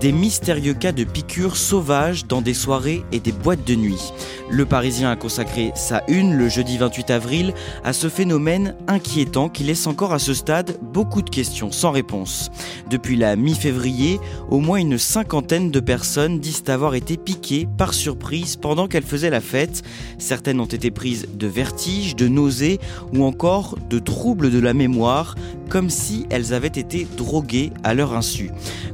[0.00, 4.12] Des mystérieux cas de piqûres sauvages dans des soirées et des boîtes de nuit.
[4.50, 9.64] Le Parisien a consacré sa une le jeudi 28 avril à ce phénomène inquiétant qui
[9.64, 12.50] laisse encore à ce stade beaucoup de questions sans réponse.
[12.90, 14.20] Depuis la mi-février,
[14.50, 19.30] au moins une cinquantaine de personnes disent avoir été piquées par surprise pendant qu'elles faisaient
[19.30, 19.82] la fête.
[20.18, 22.78] Certaines ont été prises de vertiges, de nausées
[23.14, 25.36] ou encore de troubles de la mémoire,
[25.70, 28.50] comme si elles avaient été droguées à leur insu.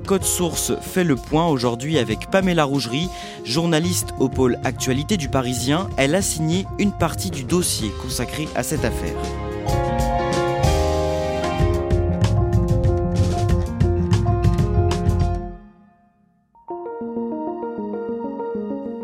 [0.06, 3.08] Code Source fait le point aujourd'hui avec Pamela Rougerie,
[3.44, 5.88] journaliste au pôle Actualité du Parisien.
[5.96, 9.16] Elle a signé une partie du dossier consacré à cette affaire.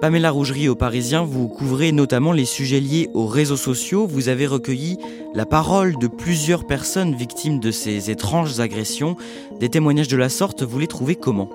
[0.02, 4.06] Pamela Rougerie au Parisien, vous couvrez notamment les sujets liés aux réseaux sociaux.
[4.06, 4.98] Vous avez recueilli
[5.34, 9.16] la parole de plusieurs personnes victimes de ces étranges agressions.
[9.58, 11.48] Des témoignages de la sorte, vous les trouvez comment?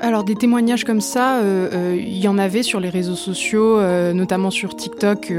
[0.00, 3.78] Alors des témoignages comme ça, euh, euh, il y en avait sur les réseaux sociaux,
[3.78, 5.32] euh, notamment sur TikTok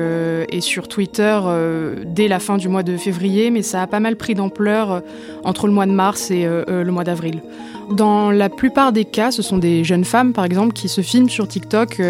[0.49, 1.39] et sur Twitter
[2.05, 5.01] dès la fin du mois de février, mais ça a pas mal pris d'ampleur
[5.43, 7.41] entre le mois de mars et le mois d'avril.
[7.91, 11.29] Dans la plupart des cas, ce sont des jeunes femmes, par exemple, qui se filment
[11.29, 12.01] sur TikTok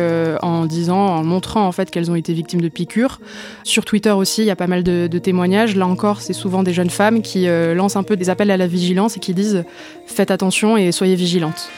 [0.41, 3.19] en disant, en montrant en fait qu'elles ont été victimes de piqûres.
[3.63, 5.75] Sur Twitter aussi, il y a pas mal de témoignages.
[5.75, 8.67] Là encore, c'est souvent des jeunes femmes qui lancent un peu des appels à la
[8.67, 9.63] vigilance et qui disent
[10.05, 11.69] faites attention et soyez vigilantes.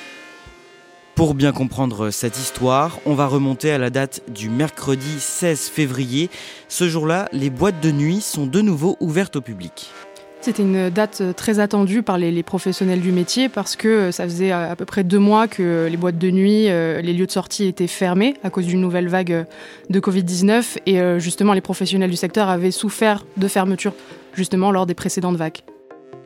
[1.20, 6.30] Pour bien comprendre cette histoire, on va remonter à la date du mercredi 16 février.
[6.70, 9.92] Ce jour-là, les boîtes de nuit sont de nouveau ouvertes au public.
[10.40, 14.74] C'était une date très attendue par les, professionnels du métier parce que ça faisait à
[14.78, 17.88] peu près deux mois que les boîtes de nuit, euh, les lieux de sortie étaient
[17.88, 19.46] fermés à cause d'une nouvelle vague
[19.90, 23.92] de Covid-19 et euh, justement les professionnels du secteur avaient souffert de fermeture
[24.36, 25.60] justement lors des précédentes vagues.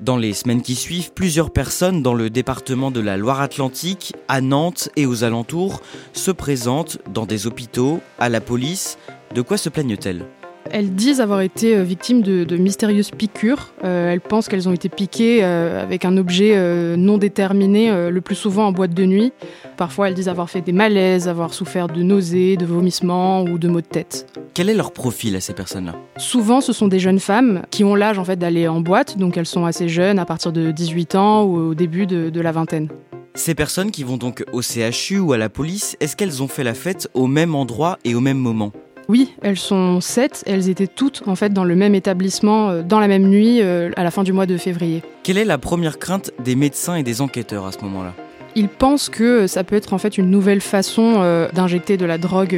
[0.03, 4.89] Dans les semaines qui suivent, plusieurs personnes dans le département de la Loire-Atlantique, à Nantes
[4.97, 5.81] et aux alentours,
[6.11, 8.97] se présentent dans des hôpitaux, à la police.
[9.33, 10.25] De quoi se plaignent-elles?
[10.71, 13.73] Elles disent avoir été euh, victimes de, mystérieuses piqûres.
[13.83, 16.57] Euh, elles pensent qu'elles ont été piquées euh, avec un objet
[16.97, 19.33] non déterminé, le plus souvent en boîte de nuit.
[19.77, 23.67] Parfois, elles disent avoir fait des malaises, avoir souffert de nausées, de vomissements ou de
[23.67, 24.27] maux de tête.
[24.53, 25.95] Quel est leur profil à ces personnes-là?
[26.17, 29.37] Souvent, ce sont des jeunes femmes qui ont l'âge en fait d'aller en boîte, donc
[29.37, 32.89] elles sont assez jeunes, à partir de 18 ans ou au début de la vingtaine.
[33.35, 36.63] Ces personnes qui vont donc au CHU ou à la police, est-ce qu'elles ont fait
[36.63, 38.71] la fête au même endroit et au même moment?
[39.09, 40.43] Oui, elles sont sept.
[40.47, 43.91] Elles étaient toutes en fait dans le même établissement, euh, dans la même nuit, euh,
[43.95, 45.01] à la fin du mois de février.
[45.23, 48.13] Quelle est la première crainte des médecins et des enquêteurs à ce moment-là?
[48.55, 52.17] Ils pensent que ça peut être en fait une nouvelle façon euh, d'injecter de la
[52.17, 52.57] drogue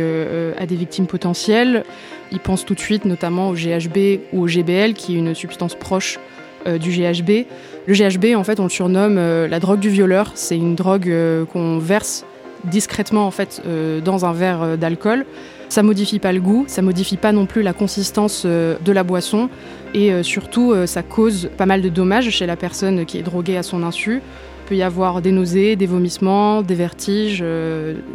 [0.57, 1.83] à des victimes potentielles.
[2.31, 5.75] Ils pensent tout de suite notamment au GHB ou au GBL, qui est une substance
[5.75, 6.19] proche
[6.65, 7.45] du GHB.
[7.85, 10.31] Le GHB, en fait, on le surnomme la drogue du violeur.
[10.33, 11.09] C'est une drogue
[11.53, 12.25] qu'on verse
[12.65, 13.61] discrètement en fait
[14.03, 15.25] dans un verre d'alcool.
[15.69, 19.03] Ça modifie pas le goût, ça modifie pas non plus la consistance euh, de la
[19.03, 19.49] boisson
[19.93, 23.23] et euh, surtout euh, ça cause pas mal de dommages chez la personne qui est
[23.23, 24.21] droguée à son insu.
[24.65, 27.43] Il peut y avoir des nausées, des vomissements, des vertiges,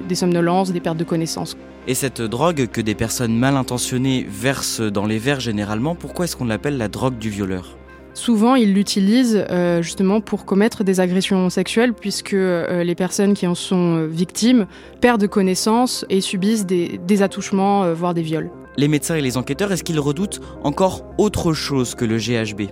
[0.08, 1.56] des somnolences, des pertes de connaissance.
[1.86, 6.34] Et cette drogue que des personnes mal intentionnées versent dans les verres généralement, pourquoi est-ce
[6.34, 7.76] qu'on l'appelle la drogue du violeur?
[8.20, 13.46] Souvent, ils l'utilisent euh, justement pour commettre des agressions sexuelles, puisque euh, les personnes qui
[13.46, 14.66] en sont euh, victimes
[15.00, 18.50] perdent connaissance et subissent des, des attouchements, voire des viols.
[18.76, 22.68] Les médecins et les enquêteurs, est-ce qu'ils redoutent encore autre chose que le GHB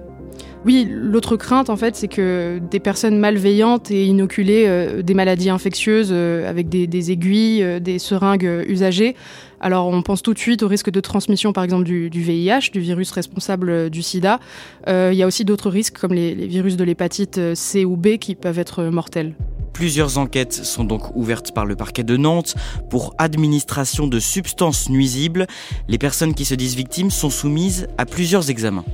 [0.68, 5.48] oui, l'autre crainte, en fait, c'est que des personnes malveillantes et inoculées euh, des maladies
[5.48, 9.16] infectieuses euh, avec des, aiguilles, euh, des seringues usagées.
[9.62, 12.80] Alors, on pense tout de suite au risque de transmission, par exemple, du, VIH, du
[12.80, 14.40] virus responsable du sida.
[14.86, 18.34] Il y a aussi d'autres risques, comme les virus de l'hépatite C ou B, qui
[18.34, 19.34] peuvent être mortels.
[19.72, 22.56] Plusieurs enquêtes sont donc ouvertes par le parquet de Nantes
[22.90, 25.46] pour administration de substances nuisibles.
[25.88, 28.84] Les personnes qui se disent victimes sont soumises à plusieurs examens.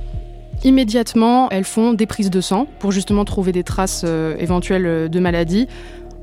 [0.63, 5.07] Immédiatement, elles font des prises de sang pour justement trouver des traces euh, éventuelles euh,
[5.07, 5.67] de maladie.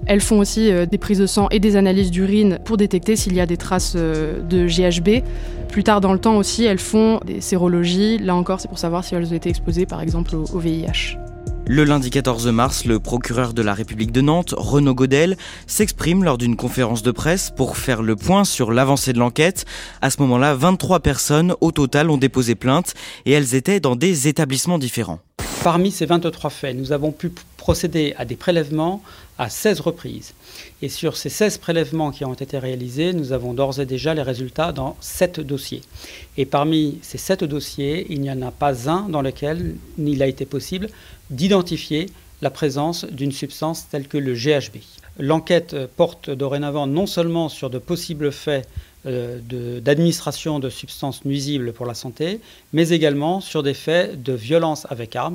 [0.07, 3.35] Elles font aussi euh, des prises de sang et des analyses d'urine pour détecter s'il
[3.35, 5.25] y a des traces de GHB.
[5.69, 8.19] Plus tard dans le temps aussi, elles font des sérologies.
[8.19, 11.22] Là encore, c'est pour savoir si elles ont été exposées par exemple au VIH.
[11.67, 15.37] Le lundi 14 mars, le procureur de la République de Nantes, Renaud Godel,
[15.69, 19.65] s'exprime lors d'une conférence de presse pour faire le point sur l'avancée de l'enquête.
[20.01, 22.95] À ce moment-là, 23 personnes au total ont déposé plainte
[23.27, 25.21] et elles étaient dans des établissements différents.
[25.63, 29.01] Parmi ces 23 faits, nous avons pu procédé à des prélèvements
[29.39, 30.35] à 16 reprises.
[30.83, 34.23] Et sur ces 16 prélèvements qui ont été réalisés, nous avons d'ores et déjà les
[34.23, 35.83] résultats dans 7 dossiers.
[36.37, 40.27] Et parmi ces 7 dossiers, il n'y en a pas un dans lequel il a
[40.27, 40.89] été possible
[41.33, 42.07] d'identifier
[42.41, 44.79] la présence d'une substance telle que le GHB.
[45.19, 48.69] L'enquête porte dorénavant non seulement sur de possibles faits
[49.05, 49.41] euh,
[49.81, 52.41] d'administration de, de substances nuisibles pour la santé,
[52.73, 55.35] mais également sur des faits de violence avec armes.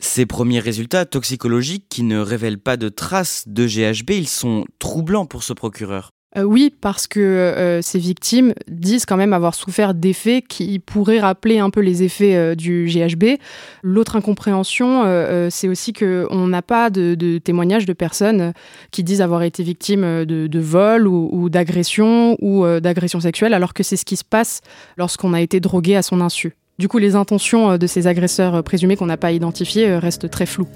[0.00, 5.26] Ces premiers résultats toxicologiques qui ne révèlent pas de traces de GHB, ils sont troublants
[5.26, 6.10] pour ce procureur.
[6.36, 11.20] Euh, oui, parce que euh, ces victimes disent quand même avoir souffert d'effets qui pourraient
[11.20, 13.40] rappeler un peu les effets euh, du GHB.
[13.82, 15.04] L'autre incompréhension,
[15.50, 18.52] c'est aussi qu'on n'a pas de, témoignages de personnes
[18.90, 23.82] qui disent avoir été victimes de, vol ou, ou d'agression ou d'agression sexuelle, alors que
[23.82, 24.60] c'est ce qui se passe
[24.96, 26.54] lorsqu'on a été drogué à son insu.
[26.78, 29.98] Du coup, les intentions euh, de ces agresseurs euh, présumés qu'on n'a pas identifiés euh,
[29.98, 30.68] restent très floues.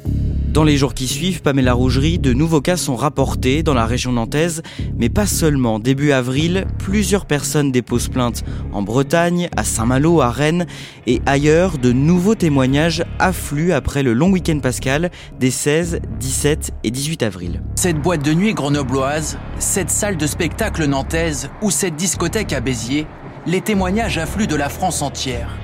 [0.48, 4.10] Dans les jours qui suivent, Pamela Rougerie, de nouveaux cas sont rapportés dans la région
[4.10, 4.62] nantaise,
[4.98, 5.78] mais pas seulement.
[5.78, 10.66] Début avril, plusieurs personnes déposent plainte en Bretagne, à Saint-Malo, à Rennes
[11.06, 11.78] et ailleurs.
[11.78, 17.62] De nouveaux témoignages affluent après le long week-end pascal des 16, 17 et 18 avril.
[17.76, 23.06] Cette boîte de nuit grenobloise, cette salle de spectacle nantaise ou cette discothèque à Béziers,
[23.46, 25.56] les témoignages affluent de la France entière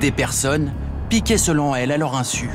[0.00, 0.72] des personnes
[1.08, 2.48] piquées selon elle à leur insu.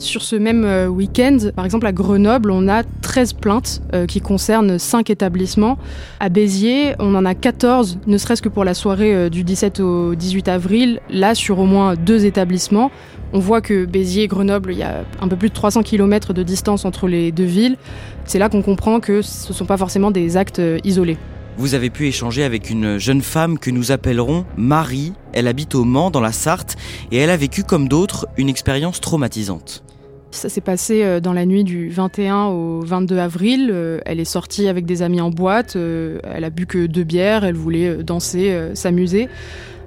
[0.00, 4.20] Sur ce même euh, week-end, par exemple à Grenoble, on a 13 plaintes euh, qui
[4.20, 5.76] concernent 5 établissements.
[6.20, 9.80] À Béziers, on en a 14, ne serait-ce que pour la soirée euh, du 17
[9.80, 12.92] au 18 avril, là sur au moins deux établissements.
[13.32, 16.32] On voit que Béziers et Grenoble, il y a un peu plus de 300 km
[16.32, 17.76] de distance entre les deux villes.
[18.24, 21.18] C'est là qu'on comprend que ce ne sont pas forcément des actes isolés.
[21.58, 25.12] Vous avez pu échanger avec une jeune femme que nous appellerons Marie.
[25.32, 26.76] Elle habite au Mans, dans la Sarthe,
[27.10, 29.82] et elle a vécu, comme d'autres, une expérience traumatisante.
[30.30, 33.70] Ça s'est passé euh, dans la nuit du 21 au 22 avril.
[33.72, 35.74] Euh, elle est sortie avec des amis en boîte.
[35.74, 37.42] Euh, elle a bu que deux bières.
[37.42, 39.28] Elle voulait danser, s'amuser.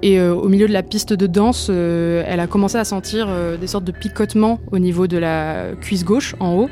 [0.02, 3.28] Et au milieu de la piste de danse, elle a commencé à sentir
[3.60, 6.70] des sortes de picotements au niveau de la cuisse gauche, en haut.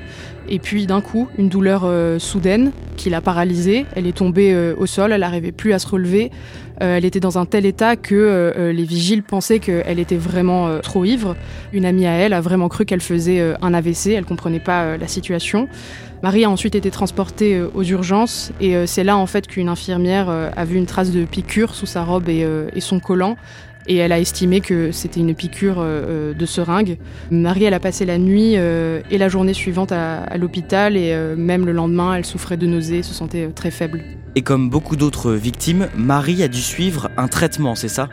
[0.49, 1.89] Et puis d'un coup, une douleur
[2.21, 3.87] soudaine qui l'a paralysée.
[3.95, 6.33] Elle est tombée au sol, elle n'arrivait plus à se relever.
[6.83, 10.17] Euh, elle était dans un tel état que euh, euh, les vigiles pensaient qu'elle était
[10.17, 11.37] vraiment trop ivre.
[11.73, 15.07] Une amie à elle a vraiment cru qu'elle faisait un AVC, elle comprenait pas la
[15.07, 15.69] situation.
[16.23, 20.65] Marie a ensuite été transportée aux urgences et c'est là en fait qu'une infirmière a
[20.65, 22.45] vu une trace de piqûre sous sa robe et,
[22.81, 23.37] son collant
[23.91, 26.97] et elle a estimé que c'était une piqûre de seringue.
[27.31, 31.73] Marie, elle a passé la nuit et la journée suivante à l'hôpital et même le
[31.73, 34.01] lendemain, elle souffrait de nausées, se sentait très faible.
[34.37, 38.09] Et comme beaucoup d'autres victimes, Marie a dû suivre un traitement, c'est ça?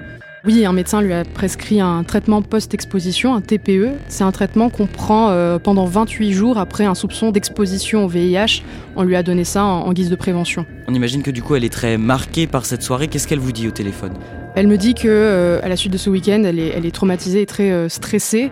[0.47, 3.89] Oui, un médecin lui a prescrit un traitement post-exposition, un TPE.
[4.07, 8.63] C'est un traitement qu'on prend euh, pendant 28 jours après un soupçon d'exposition au VIH.
[8.95, 10.65] On lui a donné ça en, guise de prévention.
[10.87, 13.09] On imagine que du coup elle est très marquée par cette soirée.
[13.09, 14.13] Qu'est-ce qu'elle vous dit au téléphone?
[14.57, 17.45] Elle me dit que euh, à la suite de ce week-end, elle est, traumatisée et
[17.45, 18.49] très euh, stressée.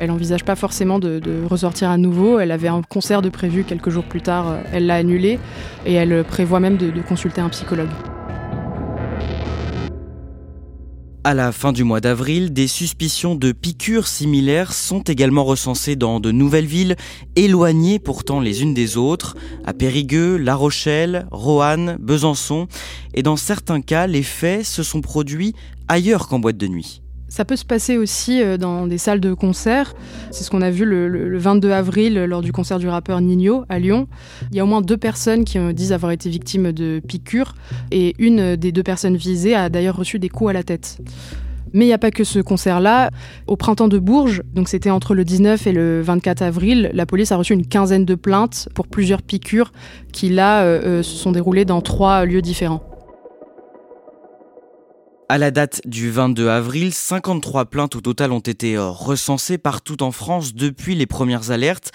[0.00, 2.38] Elle n'envisage pas forcément de, ressortir à nouveau.
[2.38, 4.58] Elle avait un concert de prévu quelques jours plus tard.
[4.74, 5.38] elle l'a annulé
[5.86, 7.88] et elle prévoit même de consulter un psychologue.
[11.26, 16.20] À la fin du mois d'avril, des suspicions de piqûres similaires sont également recensées dans
[16.20, 16.94] de nouvelles villes,
[17.34, 22.68] éloignées pourtant les unes des autres, à Périgueux, La Rochelle, Roanne, Besançon,
[23.12, 25.56] et dans certains cas, les faits se sont produits
[25.88, 27.02] ailleurs qu'en boîte de nuit.
[27.28, 29.94] Ça peut se passer aussi euh, dans des salles de concert.
[30.30, 33.78] C'est ce qu'on a vu le, 22 avril lors du concert du rappeur Nino à
[33.78, 34.06] Lyon.
[34.50, 37.54] Il y a au moins deux personnes qui euh, disent avoir été victimes de piqûres
[37.90, 40.98] et une des deux personnes visées a d'ailleurs reçu des coups à la tête.
[41.72, 43.10] Mais il n'y a pas que ce concert-là.
[43.46, 47.32] Au printemps de Bourges, donc c'était entre le 19 et le 24 avril, la police
[47.32, 49.72] a reçu une quinzaine de plaintes pour plusieurs piqûres
[50.12, 52.95] qui là euh, se sont déroulées dans trois lieux différents.
[55.28, 60.12] À la date du 22 avril, 53 plaintes au total ont été recensées partout en
[60.12, 61.90] France depuis les premières alertes.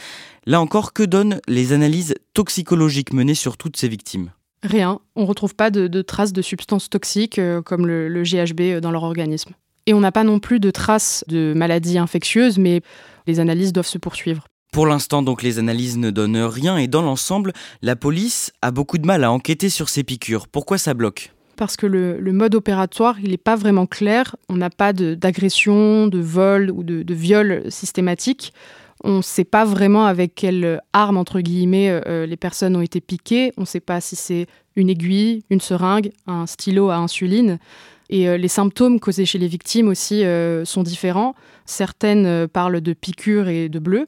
[0.46, 4.32] Là encore, que donnent les analyses toxicologiques menées sur toutes ces victimes?
[4.64, 5.00] Rien.
[5.16, 8.92] On ne retrouve pas de, traces de substances toxiques euh, comme le, GHB euh, dans
[8.92, 9.52] leur organisme.
[9.86, 12.82] Et on n'a pas non plus de traces de maladies infectieuses, mais
[13.28, 14.44] les analyses doivent se poursuivre.
[14.74, 18.98] Pour l'instant, donc, les analyses ne donnent rien et dans l'ensemble, la police a beaucoup
[18.98, 20.50] de mal à enquêter sur ces piqûres.
[20.50, 21.32] Pourquoi ça bloque?
[21.62, 24.36] Parce que le, mode opératoire, il n'est pas vraiment clair.
[24.50, 28.52] On n'a pas d'agression, de, vol ou de, viol systématique.
[29.04, 33.00] On ne sait pas vraiment avec quelle arme, entre guillemets, euh, les personnes ont été
[33.00, 33.54] piquées.
[33.58, 37.60] On ne sait pas si c'est une aiguille, une seringue, un stylo à insuline.
[38.10, 40.24] Et les symptômes causés chez les victimes aussi
[40.66, 41.36] sont différents.
[41.66, 44.08] Certaines parlent de piqûres et de bleus.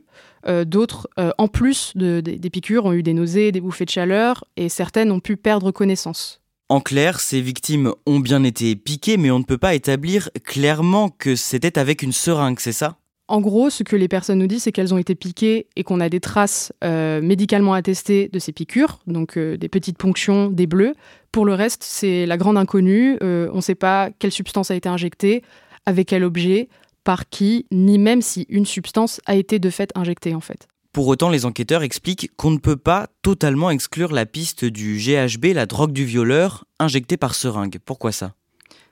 [0.66, 1.08] D'autres,
[1.38, 5.20] en plus des piqûres, ont eu des nausées, des bouffées de chaleur, et certaines ont
[5.20, 6.43] pu perdre connaissance.
[6.70, 11.10] En clair, ces victimes ont bien été piquées, mais on ne peut pas établir clairement
[11.10, 12.98] que c'était avec une seringue, c'est ça?
[13.28, 16.00] En gros, ce que les personnes nous disent, c'est qu'elles ont été piquées et qu'on
[16.00, 20.68] a des traces euh, médicalement attestées de ces piqûres, donc euh, des petites ponctions, des
[20.68, 20.94] bleus.
[21.32, 23.18] Pour le reste, c'est la grande inconnue.
[23.24, 25.42] Euh, on ne sait pas quelle substance a été injectée,
[25.86, 26.70] avec quel objet,
[27.04, 30.68] par qui, ni même si une substance a été de fait injectée en fait.
[30.94, 35.46] Pour autant, les enquêteurs expliquent qu'on ne peut pas totalement exclure la piste du GHB,
[35.56, 37.80] la drogue du violeur, injectée par seringue.
[37.84, 38.34] Pourquoi ça?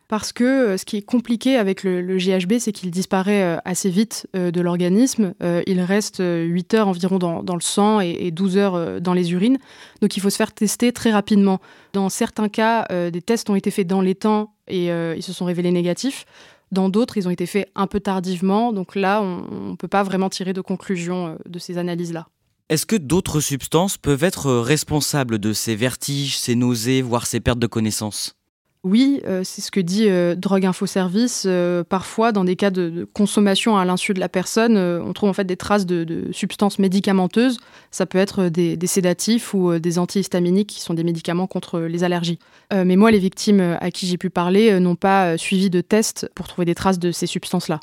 [0.08, 3.92] Parce que euh, ce qui est compliqué avec le, GHB, c'est qu'il disparaît euh, assez
[3.92, 5.36] vite euh, de l'organisme.
[5.68, 9.60] il reste 8 heures environ dans, le sang et, 12 heures dans les urines.
[10.02, 11.62] Donc il faut se faire tester très rapidement.
[11.94, 15.46] Dans certains cas, des tests ont été faits dans les temps et ils se sont
[15.46, 16.26] révélés négatifs.
[16.72, 18.74] Dans d'autres, ils ont été faits un peu tardivement.
[18.74, 22.28] Donc là, on ne peut pas vraiment tirer de conclusion de ces analyses-là.
[22.70, 27.60] Est-ce que d'autres substances peuvent être responsables de ces vertiges, ces nausées, voire ces pertes
[27.60, 28.38] de connaissance
[28.84, 31.44] oui, euh, c'est ce que dit euh, Drogue Info Service.
[31.46, 35.34] Euh, parfois, dans des cas de, consommation à l'insu de la personne, on trouve en
[35.34, 37.60] fait des traces de, substances médicamenteuses.
[37.92, 42.04] Ça peut être des, des sédatifs ou des antihistaminiques qui sont des médicaments contre les
[42.04, 42.40] allergies.
[42.72, 46.48] mais moi, les victimes à qui j'ai pu parler n'ont pas suivi de tests pour
[46.48, 47.80] trouver des traces de ces substances-là.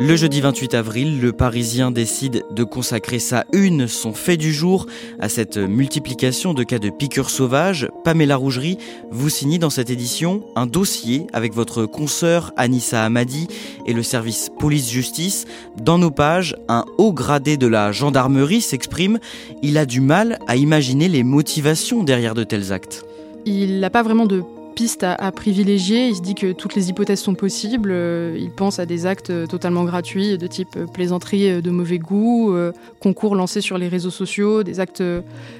[0.00, 4.86] Le jeudi 28 avril, le Parisien décide de consacrer sa une, son fait du jour,
[5.20, 7.88] à cette multiplication de cas de piqûres sauvages.
[8.02, 8.76] Pamela Rougerie
[9.12, 13.46] vous signe dans cette édition un dossier avec votre consoeur Anissa Hamadi
[13.86, 15.44] et le service police-justice.
[15.80, 19.20] Dans nos pages, un haut gradé de la gendarmerie s'exprime.
[19.62, 23.04] Il a du mal à imaginer les motivations derrière de tels actes.
[23.46, 24.42] Il n'a pas vraiment de
[24.74, 26.08] piste à, privilégier.
[26.08, 27.90] Il se dit que toutes les hypothèses sont possibles.
[27.92, 31.98] Euh, il pense à des actes euh, totalement gratuits de type euh, plaisanterie de mauvais
[31.98, 32.54] goût,
[33.00, 35.02] concours lancés sur les réseaux sociaux, des actes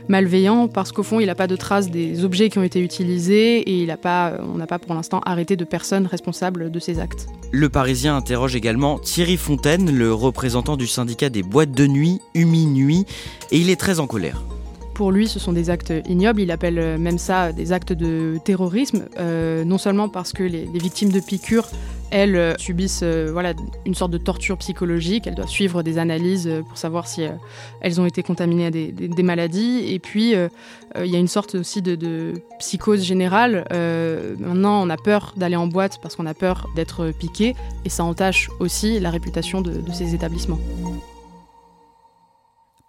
[0.09, 3.59] malveillants, parce qu'au fond, il n'a pas de traces des objets qui ont été utilisés
[3.59, 7.27] et il pas, on n'a pas pour l'instant arrêté de personnes responsables de ces actes.
[7.53, 12.67] Le Parisien interroge également Thierry Fontaine, le représentant du syndicat des boîtes de nuit, Humi
[12.67, 13.07] Nuit,
[13.53, 14.43] et il est très en colère.
[14.95, 16.41] Pour lui, ce sont des actes ignobles.
[16.41, 20.67] Il appelle euh, même ça des actes de terrorisme, euh, non seulement parce que les,
[20.67, 21.67] victimes de piqûres,
[22.13, 23.55] elles, euh, subissent voilà,
[23.87, 25.27] une sorte de torture psychologique.
[25.27, 27.23] Elles doivent suivre des analyses pour savoir si
[27.81, 29.93] elles ont été contaminées à des, maladies.
[29.93, 33.65] Et puis, il y a une sorte aussi de, psychose générale.
[34.39, 37.57] maintenant, on a peur d'aller en boîte parce qu'on a peur d'être piqué.
[37.85, 40.61] Et ça entache aussi la réputation de ces établissements.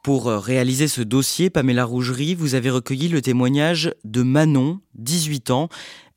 [0.05, 5.49] Pour euh, réaliser ce dossier, Pamela Rougerie, vous avez recueilli le témoignage de Manon, 18
[5.49, 5.67] ans.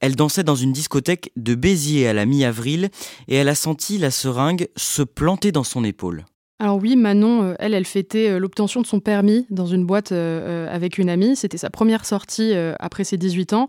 [0.01, 2.91] Elle dansait dans une discothèque de Béziers à la mi-avril
[3.29, 6.27] et elle a senti la seringue se planter dans son épaule.
[6.61, 10.11] Alors oui, Manon, euh, elle, elle fêtait euh, l'obtention de son permis dans une boîte
[10.11, 11.37] euh, avec une amie.
[11.37, 13.69] C'était sa première sortie après ses 18 ans.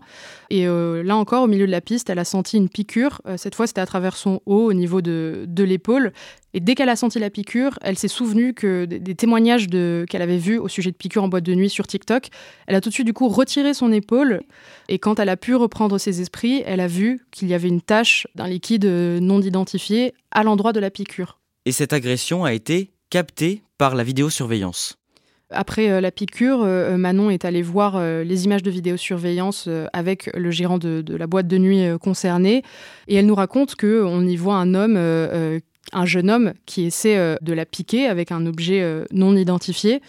[0.50, 3.22] Et là encore, au milieu de la piste, elle a senti une piqûre.
[3.36, 6.12] Cette fois, c'était à travers son haut, au niveau de, l'épaule.
[6.54, 10.38] Et dès qu'elle a senti la piqûre, elle s'est souvenue que des témoignages qu'elle avait
[10.38, 12.28] vus au sujet de piqûres en boîte de nuit sur TikTok,
[12.66, 14.40] elle a tout de suite du coup retiré son épaule.
[14.88, 17.82] Et quand elle a pu reprendre ses esprits, elle a vu qu'il y avait une
[17.82, 22.92] tache d'un liquide non identifié à l'endroit de la piqûre et cette agression a été
[23.10, 24.96] captée par la vidéosurveillance.
[25.50, 30.30] Après euh, la piqûre, euh, Manon est allée voir euh, les images de vidéosurveillance avec
[30.34, 32.62] le gérant de, la boîte de nuit concernée
[33.08, 34.96] et elle nous raconte qu'on y voit un homme,
[35.92, 40.00] un jeune homme qui essaie de la piquer avec un objet non identifié.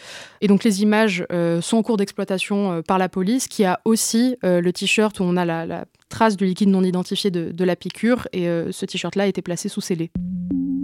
[0.41, 1.25] Et donc les images
[1.61, 5.45] sont en cours d'exploitation par la police qui a aussi le t-shirt où on a
[5.45, 9.41] la, trace du liquide non identifié de, de la piqûre et ce t-shirt-là a été
[9.41, 10.11] placé sous scellé.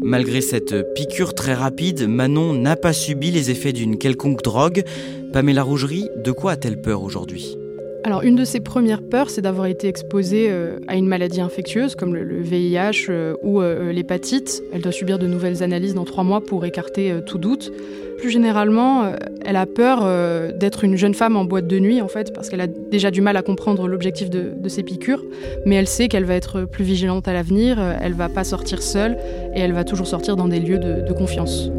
[0.01, 4.84] Malgré cette piqûre très rapide, Manon n'a pas subi les effets d'une quelconque drogue.
[5.34, 7.58] Pamela Rougerie, de quoi a-t-elle peur aujourd'hui?
[8.04, 11.96] Alors, une de ses premières peurs, c'est d'avoir été exposée euh, à une maladie infectieuse
[11.96, 14.63] comme le, VIH euh, ou euh, l'hépatite.
[14.72, 17.72] Elle doit subir de nouvelles analyses dans trois mois pour écarter tout doute.
[18.18, 19.12] Plus généralement,
[19.46, 20.04] elle a peur
[20.56, 23.22] d'être une jeune femme en boîte de nuit, en fait, parce qu'elle a déjà du
[23.22, 25.24] mal à comprendre l'objectif de, ses piqûres.
[25.68, 29.18] Mais elle sait qu'elle va être plus vigilante à l'avenir, elle va pas sortir seule
[29.54, 31.70] et elle va toujours sortir dans des lieux de confiance.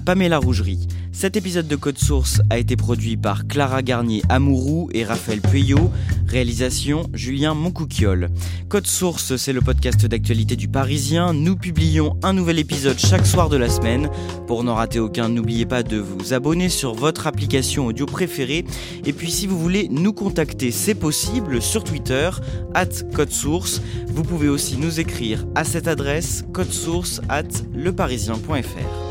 [0.00, 0.86] Pamela Rougerie.
[1.12, 5.90] Cet épisode de Code Source a été produit par Clara Garnier Amourou et Raphaël Pueyo.
[6.26, 8.28] Réalisation Julien Moncouquiole.
[8.68, 11.32] Code Source, c'est le podcast d'actualité du Parisien.
[11.32, 14.10] Nous publions un nouvel épisode chaque soir de la semaine.
[14.46, 18.66] Pour n'en rater aucun, n'oubliez pas de vous abonner sur votre application audio préférée.
[19.06, 22.28] Et puis si vous voulez nous contacter, c'est possible sur Twitter,
[22.74, 23.80] at Code Source.
[24.08, 29.05] Vous pouvez aussi nous écrire à cette adresse, codesource at leparisien.fr.